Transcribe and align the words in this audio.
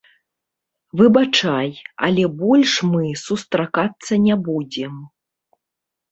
Выбачай, 0.99 1.67
але 2.07 2.23
больш 2.39 2.71
мы 2.93 3.11
сустракацца 3.25 4.13
не 4.25 4.35
будзем. 4.49 4.93